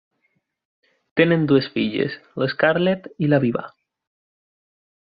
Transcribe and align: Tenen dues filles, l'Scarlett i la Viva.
Tenen 1.21 1.43
dues 1.51 1.67
filles, 1.75 2.17
l'Scarlett 2.45 3.13
i 3.27 3.31
la 3.35 3.43
Viva. 3.47 3.67